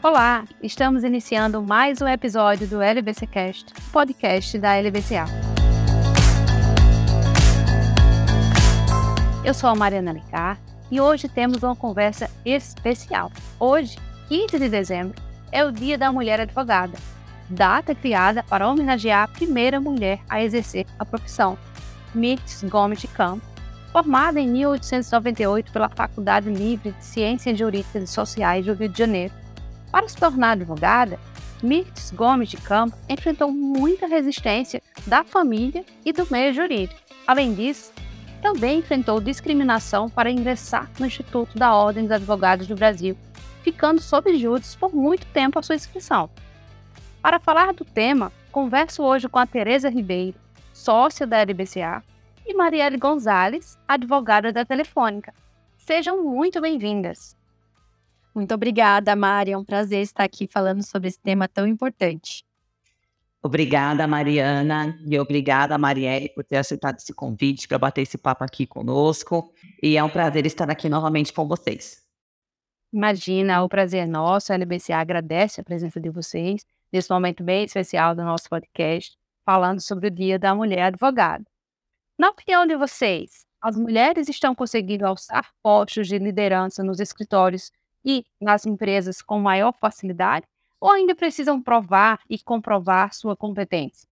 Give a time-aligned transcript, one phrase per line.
[0.00, 5.24] Olá, estamos iniciando mais um episódio do LBCcast, podcast da LBCA.
[9.44, 10.56] Eu sou a Mariana Licar
[10.88, 13.32] e hoje temos uma conversa especial.
[13.58, 13.98] Hoje,
[14.28, 15.20] 15 de dezembro,
[15.50, 16.96] é o Dia da Mulher Advogada,
[17.50, 21.58] data criada para homenagear a primeira mulher a exercer a profissão,
[22.14, 23.48] Mirtz Gomes de Campos,
[23.90, 29.34] formada em 1898 pela Faculdade Livre de Ciências Jurídicas e Sociais do Rio de Janeiro
[29.90, 31.18] para se tornar advogada,
[31.62, 37.00] Mirtz Gomes de Campos enfrentou muita resistência da família e do meio jurídico.
[37.26, 37.92] Além disso,
[38.40, 43.16] também enfrentou discriminação para ingressar no Instituto da Ordem dos Advogados do Brasil,
[43.62, 46.30] ficando sob júdice por muito tempo a sua inscrição.
[47.20, 50.38] Para falar do tema, converso hoje com a Tereza Ribeiro,
[50.72, 52.02] sócia da LBCA,
[52.46, 55.34] e Marielle Gonzalez, advogada da Telefônica.
[55.76, 57.37] Sejam muito bem-vindas.
[58.38, 59.50] Muito obrigada, Mari.
[59.50, 62.44] É um prazer estar aqui falando sobre esse tema tão importante.
[63.42, 68.64] Obrigada, Mariana, e obrigada, Marielle, por ter aceitado esse convite para bater esse papo aqui
[68.64, 69.52] conosco.
[69.82, 72.00] E é um prazer estar aqui novamente com vocês.
[72.92, 74.52] Imagina, o prazer é nosso.
[74.52, 79.80] A LBCA agradece a presença de vocês nesse momento bem especial do nosso podcast, falando
[79.80, 81.44] sobre o Dia da Mulher Advogada.
[82.16, 87.72] Na opinião de vocês, as mulheres estão conseguindo alçar postos de liderança nos escritórios
[88.04, 90.46] e nas empresas com maior facilidade
[90.80, 94.08] ou ainda precisam provar e comprovar sua competência?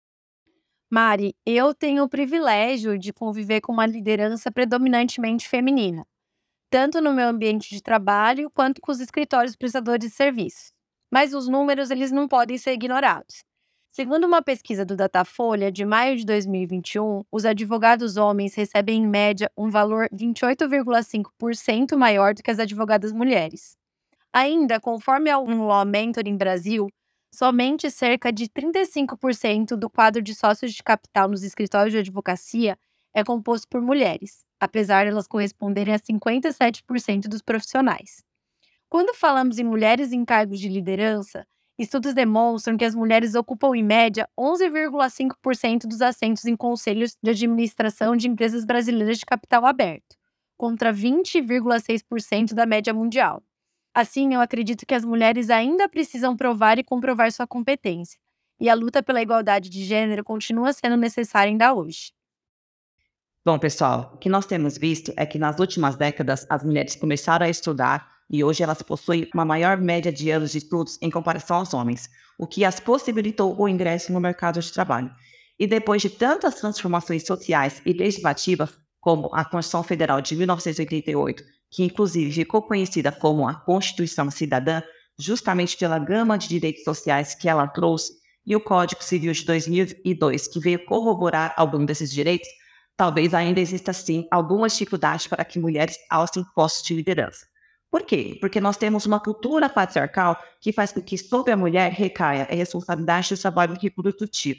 [0.90, 6.06] Mari, eu tenho o privilégio de conviver com uma liderança predominantemente feminina,
[6.70, 10.72] tanto no meu ambiente de trabalho quanto com os escritórios prestadores de serviços.
[11.10, 13.44] Mas os números eles não podem ser ignorados.
[13.96, 19.48] Segundo uma pesquisa do Datafolha de maio de 2021, os advogados homens recebem em média
[19.56, 23.76] um valor 28,5% maior do que as advogadas mulheres.
[24.32, 26.88] Ainda, conforme o Law Mentoring Brasil,
[27.32, 32.76] somente cerca de 35% do quadro de sócios de capital nos escritórios de advocacia
[33.14, 38.24] é composto por mulheres, apesar de elas corresponderem a 57% dos profissionais.
[38.88, 41.46] Quando falamos em mulheres em cargos de liderança,
[41.76, 48.14] Estudos demonstram que as mulheres ocupam, em média, 11,5% dos assentos em conselhos de administração
[48.14, 50.16] de empresas brasileiras de capital aberto,
[50.56, 53.42] contra 20,6% da média mundial.
[53.92, 58.20] Assim, eu acredito que as mulheres ainda precisam provar e comprovar sua competência,
[58.60, 62.12] e a luta pela igualdade de gênero continua sendo necessária ainda hoje.
[63.44, 67.44] Bom, pessoal, o que nós temos visto é que nas últimas décadas as mulheres começaram
[67.44, 71.58] a estudar e hoje elas possuem uma maior média de anos de estudos em comparação
[71.58, 75.08] aos homens, o que as possibilitou o ingresso no mercado de trabalho.
[75.56, 81.84] E depois de tantas transformações sociais e legislativas, como a Constituição Federal de 1988, que
[81.84, 84.82] inclusive ficou conhecida como a Constituição Cidadã,
[85.16, 88.14] justamente pela gama de direitos sociais que ela trouxe,
[88.44, 92.48] e o Código Civil de 2002, que veio corroborar algum desses direitos,
[92.96, 97.53] talvez ainda exista sim alguma dificuldade para que mulheres alcem postos de liderança.
[97.94, 98.36] Por quê?
[98.40, 102.52] Porque nós temos uma cultura patriarcal que faz com que sobre a mulher recaia a
[102.52, 104.58] responsabilidade do trabalho reprodutivo.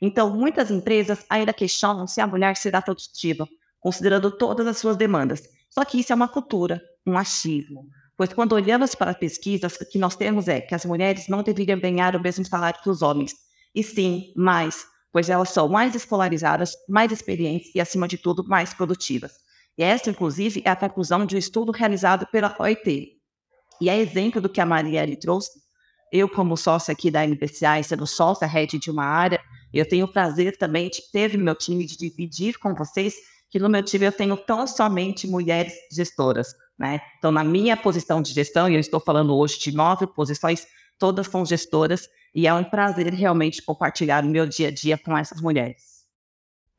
[0.00, 3.48] Então, muitas empresas ainda questionam se a mulher será produtiva,
[3.80, 5.42] considerando todas as suas demandas.
[5.68, 7.88] Só que isso é uma cultura, um achismo.
[8.16, 11.42] Pois quando olhamos para as pesquisas, o que nós temos é que as mulheres não
[11.42, 13.34] deveriam ganhar o mesmo salário que os homens.
[13.74, 18.72] E sim, mais, pois elas são mais escolarizadas, mais experientes e, acima de tudo, mais
[18.72, 19.32] produtivas.
[19.78, 23.12] E essa, inclusive, é a conclusão de um estudo realizado pela OIT.
[23.80, 25.60] E é exemplo do que a Marielle trouxe.
[26.12, 29.40] Eu, como sócia aqui da MPCA, sendo sócia head de uma área,
[29.72, 33.14] eu tenho o prazer também de ter meu time de dividir com vocês
[33.50, 36.48] que no meu time eu tenho tão somente mulheres gestoras.
[36.78, 37.00] Né?
[37.18, 40.66] Então, na minha posição de gestão, e eu estou falando hoje de nove posições,
[40.98, 45.16] todas são gestoras, e é um prazer realmente compartilhar o meu dia a dia com
[45.16, 45.82] essas mulheres.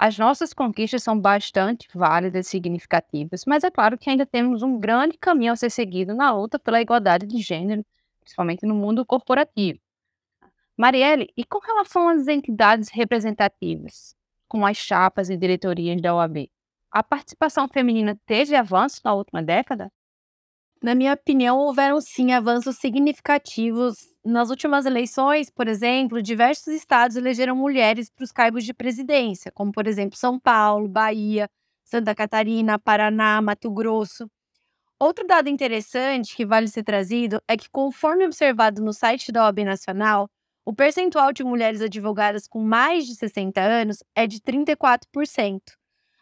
[0.02, 4.80] As nossas conquistas são bastante válidas e significativas, mas é claro que ainda temos um
[4.80, 7.86] grande caminho a ser seguido na luta pela igualdade de gênero,
[8.22, 9.78] principalmente no mundo corporativo.
[10.78, 14.16] Marielle, e com relação às entidades representativas,
[14.48, 16.50] como as chapas e diretorias da OAB,
[16.90, 19.92] a participação feminina teve avanço na última década?
[20.81, 23.98] Na minha opinião, houveram sim avanços significativos.
[24.30, 29.72] Nas últimas eleições, por exemplo, diversos estados elegeram mulheres para os cargos de presidência, como,
[29.72, 31.50] por exemplo, São Paulo, Bahia,
[31.84, 34.30] Santa Catarina, Paraná, Mato Grosso.
[35.00, 39.64] Outro dado interessante que vale ser trazido é que, conforme observado no site da OAB
[39.64, 40.30] Nacional,
[40.64, 45.60] o percentual de mulheres advogadas com mais de 60 anos é de 34%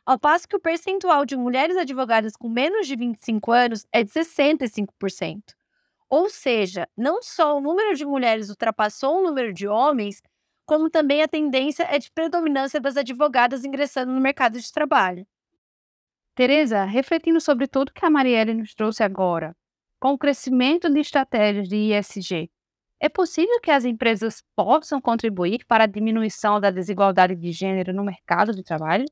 [0.06, 4.10] ao passo que o percentual de mulheres advogadas com menos de 25 anos é de
[4.10, 5.57] 65%.
[6.10, 10.22] Ou seja, não só o número de mulheres ultrapassou o número de homens,
[10.66, 15.26] como também a tendência é de predominância das advogadas ingressando no mercado de trabalho.
[16.36, 19.56] Tereza, refletindo sobre tudo que a Marielle nos trouxe agora,
[20.00, 22.50] com o crescimento de estratégias de ISG,
[23.00, 28.04] é possível que as empresas possam contribuir para a diminuição da desigualdade de gênero no
[28.04, 29.06] mercado de trabalho?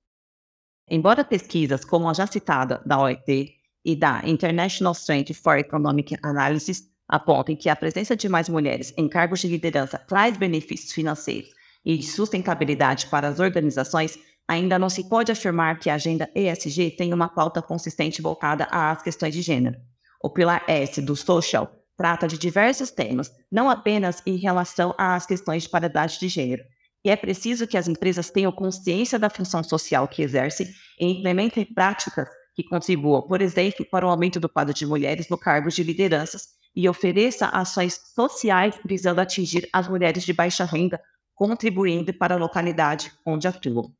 [0.87, 3.54] Embora pesquisas como a já citada da OIT
[3.85, 9.07] e da International Center for Economic Analysis apontem que a presença de mais mulheres em
[9.07, 11.51] cargos de liderança traz benefícios financeiros
[11.85, 14.17] e de sustentabilidade para as organizações,
[14.47, 19.03] ainda não se pode afirmar que a agenda ESG tem uma pauta consistente voltada às
[19.03, 19.77] questões de gênero.
[20.19, 25.63] O pilar S do Social trata de diversos temas, não apenas em relação às questões
[25.63, 26.63] de paridade de gênero.
[27.03, 30.67] E é preciso que as empresas tenham consciência da função social que exercem
[30.99, 35.37] e implementem práticas que contribuam, por exemplo, para o aumento do quadro de mulheres no
[35.37, 41.01] cargo de lideranças e ofereça ações sociais visando atingir as mulheres de baixa renda,
[41.33, 43.93] contribuindo para a localidade onde atuam.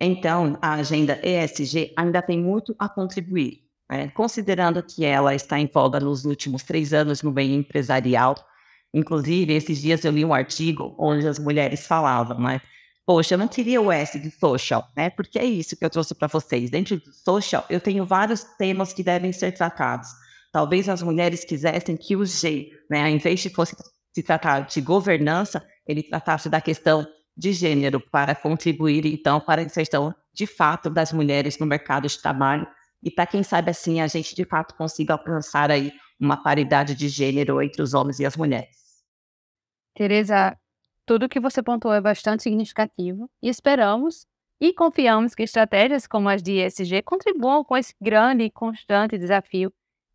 [0.00, 4.08] Então, a agenda ESG ainda tem muito a contribuir, né?
[4.08, 8.36] considerando que ela está em voga nos últimos três anos no meio empresarial.
[8.94, 12.60] Inclusive, esses dias eu li um artigo onde as mulheres falavam, né?
[13.06, 15.08] Poxa, eu não queria o S de social, né?
[15.10, 16.70] Porque é isso que eu trouxe para vocês.
[16.70, 20.08] Dentro do social, eu tenho vários temas que devem ser tratados
[20.56, 23.76] Talvez as mulheres quisessem que o G, né, ao invés de fosse
[24.14, 27.06] se tratar de governança, ele tratasse da questão
[27.36, 32.18] de gênero para contribuir, então, para a inserção de fato das mulheres no mercado de
[32.18, 32.66] trabalho
[33.02, 37.06] e para quem sabe assim a gente de fato consiga alcançar aí uma paridade de
[37.06, 38.78] gênero entre os homens e as mulheres.
[39.94, 40.56] Tereza,
[41.06, 44.26] tudo que você pontuou é bastante significativo e esperamos
[44.60, 49.72] e confiamos que estratégias como as de ESG contribuam com esse grande e constante desafio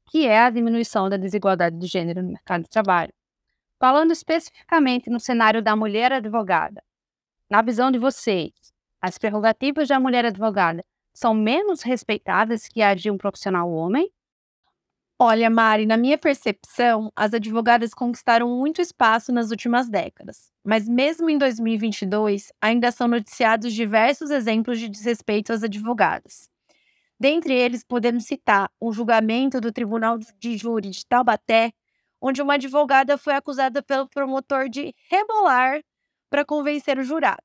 [0.09, 3.13] que é a diminuição da desigualdade de gênero no mercado de trabalho.
[3.79, 6.83] Falando especificamente no cenário da mulher advogada,
[7.49, 8.51] na visão de vocês,
[9.01, 10.83] as prerrogativas da mulher advogada
[11.13, 14.11] são menos respeitadas que a de um profissional homem?
[15.23, 20.51] Olha, Mari, na minha percepção, as advogadas conquistaram muito espaço nas últimas décadas.
[20.65, 26.50] Mas mesmo em 2022, ainda são noticiados diversos exemplos de desrespeito às advogadas.
[27.19, 31.71] Dentre eles, podemos citar um julgamento do Tribunal de Júri de Taubaté,
[32.19, 35.83] onde uma advogada foi acusada pelo promotor de rebolar
[36.31, 37.44] para convencer o jurado.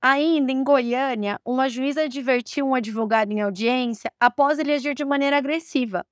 [0.00, 5.36] Ainda em Goiânia, uma juíza advertiu um advogado em audiência após ele agir de maneira
[5.36, 6.06] agressiva,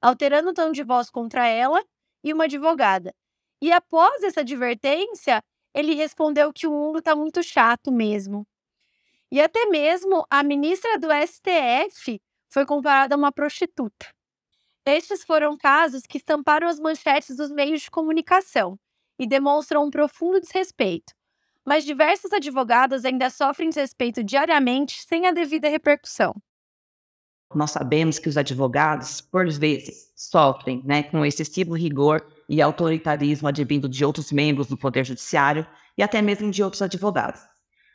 [0.00, 1.82] alterando o tom de voz contra ela
[2.24, 3.14] e uma advogada.
[3.62, 5.42] E após essa advertência,
[5.74, 8.46] ele respondeu que o mundo está muito chato mesmo.
[9.30, 12.20] E até mesmo a ministra do STF
[12.52, 14.06] foi comparada a uma prostituta.
[14.84, 18.78] Estes foram casos que estamparam as manchetes dos meios de comunicação
[19.18, 21.12] e demonstram um profundo desrespeito.
[21.64, 26.34] Mas diversos advogados ainda sofrem desrespeito diariamente sem a devida repercussão.
[27.54, 33.88] Nós sabemos que os advogados, por vezes, sofrem né, com excessivo rigor e autoritarismo advindo
[33.88, 35.66] de outros membros do Poder Judiciário
[35.98, 37.40] e até mesmo de outros advogados.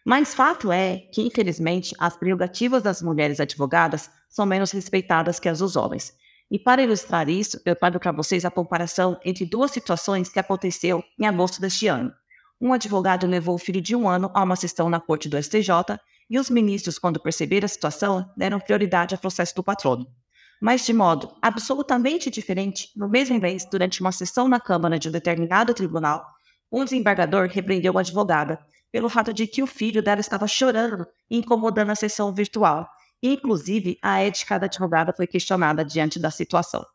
[0.06, 5.60] Mas fato é que, infelizmente, as prerrogativas das mulheres advogadas são menos respeitadas que as
[5.60, 6.14] dos homens.
[6.52, 11.04] E para ilustrar isso, eu trago para vocês a comparação entre duas situações que aconteceu
[11.20, 12.14] em agosto deste ano.
[12.62, 15.70] Um advogado levou o filho de um ano a uma sessão na corte do STJ
[16.30, 20.06] e os ministros, quando perceberam a situação, deram prioridade ao processo do patrono.
[20.62, 25.12] Mas de modo absolutamente diferente, no mesmo mês, durante uma sessão na Câmara de um
[25.12, 26.26] determinado tribunal,
[26.72, 28.60] um desembargador repreendeu a advogada
[28.92, 32.88] pelo fato de que o filho dela estava chorando e incomodando a sessão virtual.
[33.22, 36.86] Inclusive, a ética da advogada foi questionada diante da situação.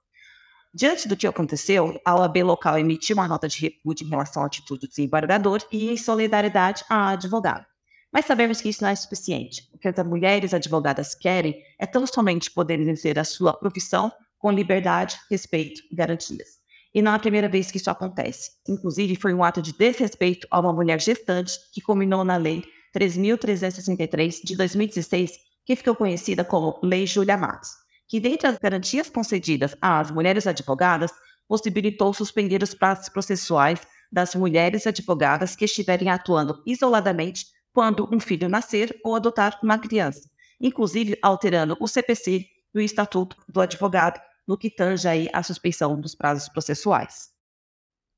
[0.72, 4.46] Diante do que aconteceu, a OAB local emitiu uma nota de repúdio em relação à
[4.46, 7.66] atitude do desembargador e em solidariedade à advogada.
[8.12, 9.68] Mas sabemos que isso não é suficiente.
[9.72, 14.50] O que as mulheres advogadas querem é tão somente poder exercer a sua profissão com
[14.50, 16.60] liberdade, respeito e garantias.
[16.92, 18.50] E não é a primeira vez que isso acontece.
[18.68, 22.64] Inclusive, foi um ato de desrespeito a uma mulher gestante que culminou na Lei
[22.96, 25.32] 3.363 de 2016,
[25.64, 27.70] que ficou conhecida como Lei Júlia Matos,
[28.08, 31.12] que, dentre as garantias concedidas às mulheres advogadas,
[31.46, 38.48] possibilitou suspender os prazos processuais das mulheres advogadas que estiverem atuando isoladamente quando um filho
[38.48, 40.28] nascer ou adotar uma criança,
[40.60, 46.00] inclusive alterando o CPC e o Estatuto do Advogado no que tange aí a suspensão
[46.00, 47.30] dos prazos processuais.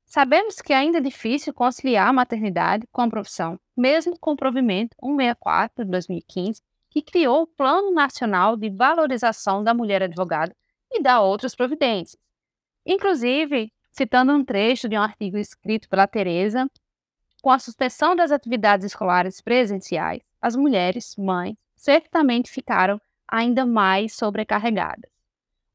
[0.05, 4.95] Sabemos que ainda é difícil conciliar a maternidade com a profissão, mesmo com o provimento
[5.01, 10.55] 164 de 2015, que criou o Plano Nacional de Valorização da Mulher Advogada
[10.91, 12.21] e dá outras providências.
[12.85, 16.67] Inclusive, citando um trecho de um artigo escrito pela Teresa,
[17.43, 25.11] com a suspensão das atividades escolares presenciais, as mulheres, mães, certamente ficaram ainda mais sobrecarregadas.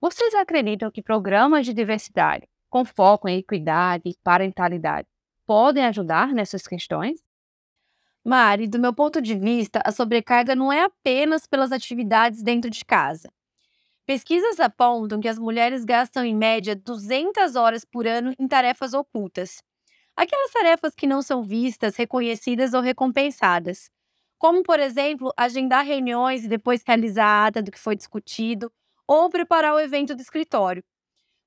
[0.00, 5.06] Vocês acreditam que programas de diversidade, com foco em equidade e parentalidade,
[5.46, 7.22] podem ajudar nessas questões?
[8.24, 12.82] Mari, do meu ponto de vista, a sobrecarga não é apenas pelas atividades dentro de
[12.82, 13.30] casa.
[14.06, 19.62] Pesquisas apontam que as mulheres gastam em média 200 horas por ano em tarefas ocultas.
[20.18, 23.88] Aquelas tarefas que não são vistas, reconhecidas ou recompensadas.
[24.36, 28.72] Como, por exemplo, agendar reuniões e depois realizar a ata do que foi discutido,
[29.06, 30.82] ou preparar o evento do escritório.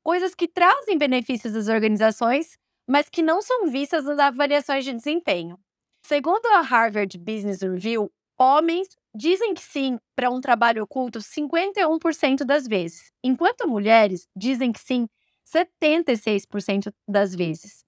[0.03, 5.59] Coisas que trazem benefícios às organizações, mas que não são vistas nas avaliações de desempenho.
[6.05, 8.09] Segundo a Harvard Business Review,
[8.39, 14.79] homens dizem que sim para um trabalho oculto 51% das vezes, enquanto mulheres dizem que
[14.79, 15.09] sim
[15.45, 17.83] 76% das vezes.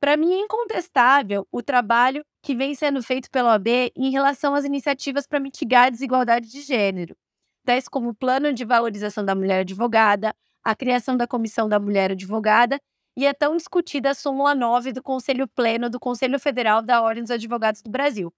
[0.00, 4.64] Para mim é incontestável o trabalho que vem sendo feito pela OAB em relação às
[4.64, 7.16] iniciativas para mitigar a desigualdade de gênero,
[7.64, 12.12] tais como o Plano de Valorização da Mulher Advogada, a criação da Comissão da Mulher
[12.12, 12.80] Advogada
[13.16, 17.32] e a tão discutida súmula 9 do Conselho Pleno do Conselho Federal da Ordem dos
[17.32, 18.32] Advogados do Brasil,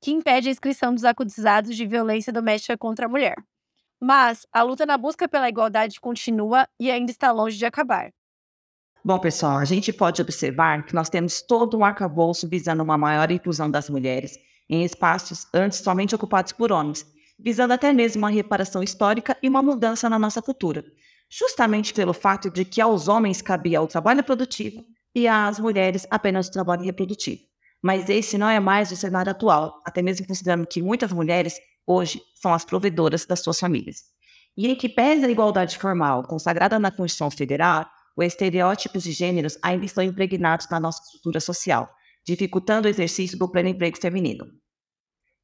[0.00, 3.36] que impede a inscrição dos acusados de violência doméstica contra a mulher.
[4.00, 8.10] Mas a luta na busca pela igualdade continua e ainda está longe de acabar.
[9.04, 13.30] Bom, pessoal, a gente pode observar que nós temos todo um arcabouço visando uma maior
[13.30, 17.04] inclusão das mulheres em espaços antes somente ocupados por homens,
[17.38, 20.84] visando até mesmo uma reparação histórica e uma mudança na nossa cultura
[21.32, 26.48] justamente pelo fato de que aos homens cabia o trabalho produtivo e às mulheres apenas
[26.48, 27.40] o trabalho reprodutivo.
[27.82, 32.20] Mas esse não é mais o cenário atual, até mesmo considerando que muitas mulheres hoje
[32.34, 34.02] são as provedoras das suas famílias.
[34.54, 39.58] E em que pese a igualdade formal consagrada na Constituição Federal, os estereótipos de gêneros
[39.62, 41.88] ainda estão impregnados na nossa estrutura social,
[42.24, 44.46] dificultando o exercício do pleno emprego feminino.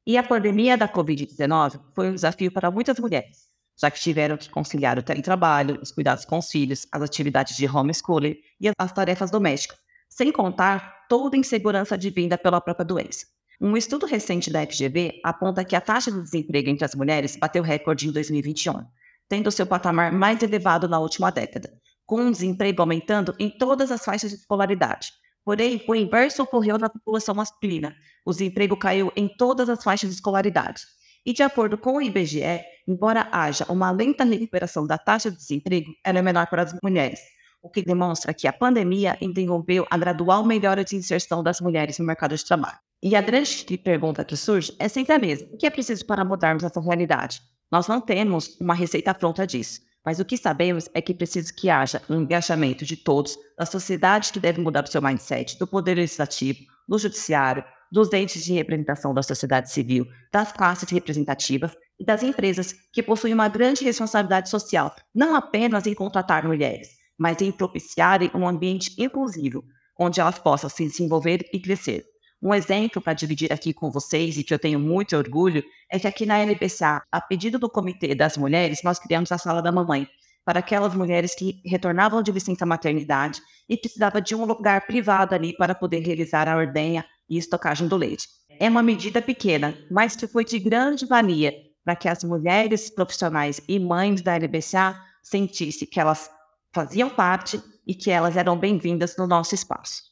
[0.06, 3.48] E a pandemia da Covid-19 foi um desafio para muitas mulheres,
[3.78, 7.66] já que tiveram que conciliar o teletrabalho, os cuidados com os filhos, as atividades de
[7.66, 13.26] homeschooling e as tarefas domésticas, sem contar toda a insegurança advinda pela própria doença.
[13.60, 17.62] Um estudo recente da FGV aponta que a taxa de desemprego entre as mulheres bateu
[17.62, 18.84] recorde em 2021,
[19.28, 21.70] tendo seu patamar mais elevado na última década,
[22.08, 25.12] com desemprego aumentando em todas as faixas de escolaridade.
[25.44, 27.94] Porém, o inverso ocorreu na população masculina.
[28.24, 30.80] O desemprego caiu em todas as faixas de escolaridade.
[31.24, 35.92] E de acordo com o IBGE, embora haja uma lenta recuperação da taxa de desemprego,
[36.02, 37.20] ela é menor para as mulheres,
[37.62, 42.06] o que demonstra que a pandemia interrompeu a gradual melhora de inserção das mulheres no
[42.06, 42.78] mercado de trabalho.
[43.02, 46.24] E a grande pergunta que surge é sempre a mesma: o que é preciso para
[46.24, 47.42] mudarmos essa realidade?
[47.70, 51.68] Nós não temos uma receita pronta disso, mas o que sabemos é que preciso que
[51.68, 55.96] haja um engajamento de todos, da sociedade que deve mudar o seu mindset, do poder
[55.96, 57.62] legislativo, do judiciário,
[57.92, 63.34] dos entes de representação da sociedade civil, das classes representativas e das empresas que possuem
[63.34, 66.88] uma grande responsabilidade social, não apenas em contratar mulheres,
[67.18, 69.62] mas em propiciarem um ambiente inclusivo,
[70.00, 72.02] onde elas possam se desenvolver e crescer.
[72.40, 76.06] Um exemplo para dividir aqui com vocês e que eu tenho muito orgulho é que
[76.06, 80.08] aqui na LBCA, a pedido do Comitê das Mulheres, nós criamos a Sala da Mamãe
[80.44, 85.54] para aquelas mulheres que retornavam de licença maternidade e precisavam de um lugar privado ali
[85.56, 88.28] para poder realizar a ordenha e estocagem do leite.
[88.48, 91.52] É uma medida pequena, mas que foi de grande valia
[91.84, 96.30] para que as mulheres profissionais e mães da LBCA sentissem que elas
[96.72, 100.02] faziam parte e que elas eram bem-vindas no nosso espaço.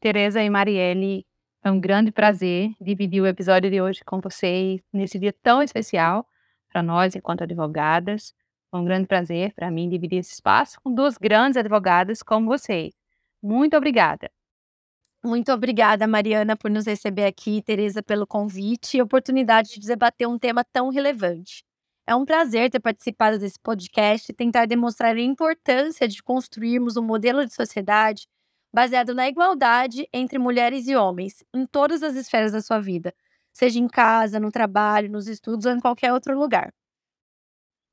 [0.00, 1.24] Tereza e Marielle,
[1.64, 6.26] é um grande prazer dividir o episódio de hoje com vocês nesse dia tão especial
[6.70, 8.32] para nós enquanto advogadas.
[8.72, 12.94] É um grande prazer para mim dividir esse espaço com duas grandes advogadas como vocês.
[13.42, 14.30] Muito obrigada.
[15.24, 20.38] Muito obrigada, Mariana, por nos receber aqui, Tereza, pelo convite e oportunidade de debater um
[20.38, 21.64] tema tão relevante.
[22.06, 27.02] É um prazer ter participado desse podcast e tentar demonstrar a importância de construirmos um
[27.02, 28.28] modelo de sociedade
[28.78, 33.12] baseado na igualdade entre mulheres e homens em todas as esferas da sua vida,
[33.52, 36.72] seja em casa, no trabalho, nos estudos ou em qualquer outro lugar.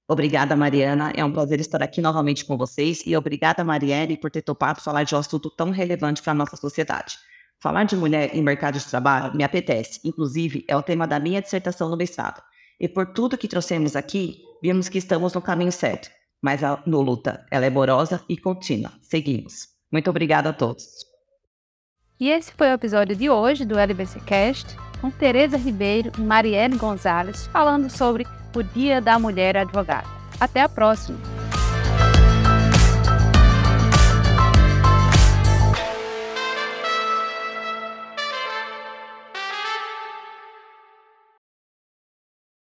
[0.08, 1.12] Obrigada, Mariana.
[1.16, 5.02] É um prazer estar aqui novamente com vocês e obrigada, Marielle, por ter topado falar
[5.02, 7.18] de um assunto tão relevante para a nossa sociedade.
[7.60, 11.42] Falar de mulher em mercado de trabalho me apetece, inclusive é o tema da minha
[11.42, 12.44] dissertação no mestrado.
[12.80, 16.12] E por tudo que trouxemos aqui, vimos que estamos no caminho certo.
[16.40, 18.94] Mas a no luta, ela é morosa e contínua.
[19.02, 19.75] Seguimos.
[19.92, 20.86] Muito obrigada a todos.
[22.20, 26.78] E esse foi o episódio de hoje do LBC Cast, com Tereza Ribeiro e Marielle
[26.78, 28.26] Gonzalez falando sobre
[28.56, 30.08] o Dia da Mulher Advogada.
[30.40, 31.35] Até a próxima!